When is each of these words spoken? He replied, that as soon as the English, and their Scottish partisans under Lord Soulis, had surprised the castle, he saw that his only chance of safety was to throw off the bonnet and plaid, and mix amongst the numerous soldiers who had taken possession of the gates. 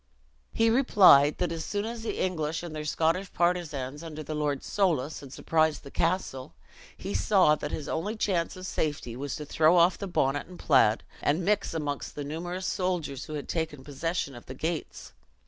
He 0.51 0.71
replied, 0.71 1.37
that 1.37 1.51
as 1.51 1.63
soon 1.63 1.85
as 1.85 2.01
the 2.01 2.17
English, 2.19 2.63
and 2.63 2.75
their 2.75 2.85
Scottish 2.85 3.31
partisans 3.33 4.01
under 4.01 4.23
Lord 4.33 4.63
Soulis, 4.63 5.19
had 5.19 5.31
surprised 5.31 5.83
the 5.83 5.91
castle, 5.91 6.55
he 6.97 7.13
saw 7.13 7.53
that 7.53 7.69
his 7.69 7.87
only 7.87 8.15
chance 8.15 8.57
of 8.57 8.65
safety 8.65 9.15
was 9.15 9.35
to 9.35 9.45
throw 9.45 9.77
off 9.77 9.99
the 9.99 10.07
bonnet 10.07 10.47
and 10.47 10.57
plaid, 10.57 11.03
and 11.21 11.45
mix 11.45 11.75
amongst 11.75 12.15
the 12.15 12.23
numerous 12.23 12.65
soldiers 12.65 13.25
who 13.25 13.35
had 13.35 13.47
taken 13.47 13.83
possession 13.83 14.33
of 14.33 14.47
the 14.47 14.55
gates. 14.55 15.13